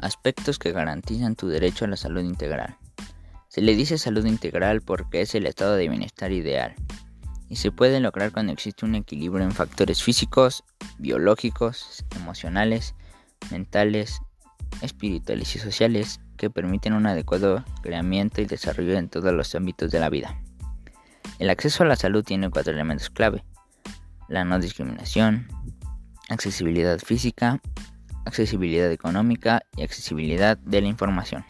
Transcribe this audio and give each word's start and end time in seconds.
Aspectos 0.00 0.58
que 0.58 0.72
garantizan 0.72 1.36
tu 1.36 1.48
derecho 1.48 1.84
a 1.84 1.88
la 1.88 1.96
salud 1.96 2.22
integral. 2.22 2.76
Se 3.48 3.60
le 3.60 3.74
dice 3.74 3.98
salud 3.98 4.24
integral 4.24 4.80
porque 4.80 5.20
es 5.20 5.34
el 5.34 5.46
estado 5.46 5.76
de 5.76 5.88
bienestar 5.88 6.32
ideal 6.32 6.74
y 7.50 7.56
se 7.56 7.72
puede 7.72 8.00
lograr 8.00 8.32
cuando 8.32 8.52
existe 8.52 8.86
un 8.86 8.94
equilibrio 8.94 9.44
en 9.44 9.50
factores 9.50 10.02
físicos, 10.02 10.62
biológicos, 10.98 12.04
emocionales, 12.16 12.94
mentales, 13.50 14.20
espirituales 14.80 15.56
y 15.56 15.58
sociales 15.58 16.20
que 16.36 16.48
permiten 16.48 16.92
un 16.92 17.06
adecuado 17.06 17.64
creamiento 17.82 18.40
y 18.40 18.46
desarrollo 18.46 18.96
en 18.96 19.08
todos 19.08 19.34
los 19.34 19.54
ámbitos 19.56 19.90
de 19.90 19.98
la 19.98 20.08
vida. 20.08 20.40
El 21.40 21.50
acceso 21.50 21.82
a 21.82 21.86
la 21.86 21.96
salud 21.96 22.22
tiene 22.22 22.50
cuatro 22.50 22.72
elementos 22.72 23.10
clave. 23.10 23.44
La 24.28 24.44
no 24.44 24.60
discriminación, 24.60 25.48
accesibilidad 26.28 27.00
física, 27.00 27.60
accesibilidad 28.24 28.90
económica 28.90 29.62
y 29.76 29.82
accesibilidad 29.82 30.58
de 30.58 30.80
la 30.80 30.88
información. 30.88 31.44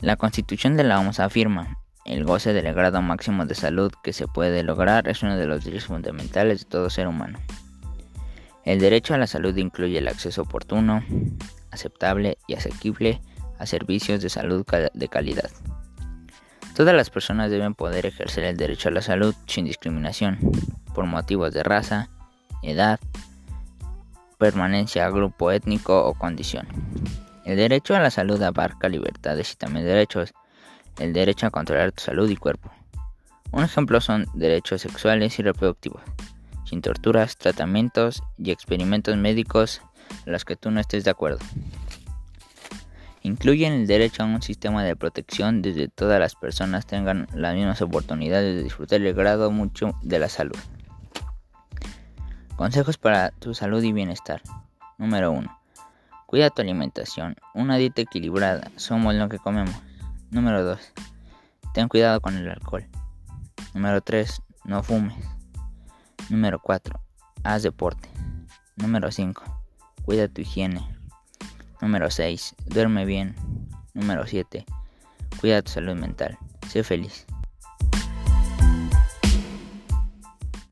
La 0.00 0.16
Constitución 0.16 0.76
de 0.76 0.84
la 0.84 1.00
OMS 1.00 1.20
afirma, 1.20 1.78
el 2.04 2.24
goce 2.24 2.52
del 2.52 2.72
grado 2.72 3.02
máximo 3.02 3.44
de 3.44 3.54
salud 3.54 3.92
que 4.02 4.12
se 4.12 4.26
puede 4.26 4.62
lograr 4.62 5.08
es 5.08 5.22
uno 5.22 5.36
de 5.36 5.46
los 5.46 5.64
derechos 5.64 5.88
fundamentales 5.88 6.60
de 6.60 6.64
todo 6.64 6.88
ser 6.88 7.06
humano. 7.08 7.38
El 8.64 8.80
derecho 8.80 9.14
a 9.14 9.18
la 9.18 9.26
salud 9.26 9.56
incluye 9.56 9.98
el 9.98 10.08
acceso 10.08 10.42
oportuno, 10.42 11.02
aceptable 11.70 12.38
y 12.46 12.54
asequible 12.54 13.20
a 13.58 13.66
servicios 13.66 14.22
de 14.22 14.28
salud 14.28 14.64
de 14.94 15.08
calidad. 15.08 15.50
Todas 16.74 16.94
las 16.94 17.10
personas 17.10 17.50
deben 17.50 17.74
poder 17.74 18.06
ejercer 18.06 18.44
el 18.44 18.56
derecho 18.56 18.88
a 18.88 18.92
la 18.92 19.02
salud 19.02 19.34
sin 19.46 19.64
discriminación, 19.64 20.38
por 20.94 21.06
motivos 21.06 21.52
de 21.52 21.62
raza, 21.64 22.08
edad, 22.62 23.00
permanencia, 24.38 25.10
grupo 25.10 25.50
étnico 25.50 26.04
o 26.04 26.14
condición. 26.14 26.66
El 27.44 27.56
derecho 27.56 27.94
a 27.94 28.00
la 28.00 28.10
salud 28.10 28.40
abarca 28.42 28.88
libertades 28.88 29.52
y 29.52 29.56
también 29.56 29.84
derechos. 29.84 30.32
El 30.98 31.12
derecho 31.12 31.46
a 31.46 31.50
controlar 31.50 31.92
tu 31.92 32.02
salud 32.02 32.28
y 32.30 32.36
cuerpo. 32.36 32.70
Un 33.50 33.64
ejemplo 33.64 34.00
son 34.00 34.26
derechos 34.34 34.82
sexuales 34.82 35.38
y 35.38 35.42
reproductivos, 35.42 36.02
sin 36.64 36.82
torturas, 36.82 37.36
tratamientos 37.36 38.22
y 38.36 38.50
experimentos 38.50 39.16
médicos 39.16 39.80
a 40.26 40.30
los 40.30 40.44
que 40.44 40.56
tú 40.56 40.70
no 40.70 40.80
estés 40.80 41.04
de 41.04 41.10
acuerdo. 41.10 41.38
Incluyen 43.22 43.72
el 43.72 43.86
derecho 43.86 44.22
a 44.22 44.26
un 44.26 44.42
sistema 44.42 44.84
de 44.84 44.96
protección 44.96 45.62
desde 45.62 45.88
todas 45.88 46.20
las 46.20 46.34
personas 46.34 46.86
tengan 46.86 47.26
las 47.34 47.54
mismas 47.54 47.82
oportunidades 47.82 48.56
de 48.56 48.62
disfrutar 48.62 49.00
el 49.00 49.14
grado 49.14 49.50
mucho 49.50 49.98
de 50.02 50.18
la 50.18 50.28
salud. 50.28 50.56
Consejos 52.58 52.98
para 52.98 53.30
tu 53.30 53.54
salud 53.54 53.80
y 53.84 53.92
bienestar. 53.92 54.42
Número 54.98 55.30
1. 55.30 55.60
Cuida 56.26 56.50
tu 56.50 56.60
alimentación. 56.60 57.36
Una 57.54 57.76
dieta 57.76 58.02
equilibrada. 58.02 58.72
Somos 58.74 59.14
lo 59.14 59.28
que 59.28 59.38
comemos. 59.38 59.76
Número 60.32 60.64
2. 60.64 60.80
Ten 61.72 61.86
cuidado 61.86 62.20
con 62.20 62.36
el 62.36 62.50
alcohol. 62.50 62.84
Número 63.74 64.00
3. 64.00 64.42
No 64.64 64.82
fumes. 64.82 65.14
Número 66.30 66.58
4. 66.58 67.00
Haz 67.44 67.62
deporte. 67.62 68.10
Número 68.74 69.12
5. 69.12 69.44
Cuida 70.04 70.26
tu 70.26 70.40
higiene. 70.40 70.84
Número 71.80 72.10
6. 72.10 72.56
Duerme 72.66 73.04
bien. 73.04 73.36
Número 73.94 74.26
7. 74.26 74.66
Cuida 75.40 75.62
tu 75.62 75.70
salud 75.70 75.94
mental. 75.94 76.36
Sé 76.66 76.82
feliz. 76.82 77.24